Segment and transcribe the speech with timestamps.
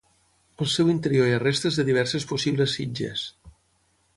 [0.63, 3.29] Al seu interior hi ha restes de diverses possibles sitges.